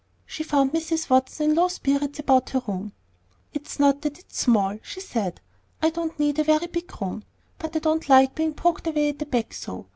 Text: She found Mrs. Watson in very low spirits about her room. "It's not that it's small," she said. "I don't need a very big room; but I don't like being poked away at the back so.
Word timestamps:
She 0.25 0.41
found 0.43 0.71
Mrs. 0.71 1.11
Watson 1.11 1.49
in 1.51 1.51
very 1.51 1.61
low 1.61 1.67
spirits 1.67 2.17
about 2.17 2.49
her 2.49 2.63
room. 2.67 2.91
"It's 3.53 3.77
not 3.77 4.01
that 4.01 4.17
it's 4.17 4.39
small," 4.39 4.79
she 4.81 4.99
said. 4.99 5.41
"I 5.79 5.91
don't 5.91 6.19
need 6.19 6.39
a 6.39 6.43
very 6.43 6.65
big 6.65 6.99
room; 6.99 7.23
but 7.59 7.75
I 7.75 7.79
don't 7.79 8.09
like 8.09 8.33
being 8.33 8.55
poked 8.55 8.87
away 8.87 9.09
at 9.09 9.19
the 9.19 9.27
back 9.27 9.53
so. 9.53 9.85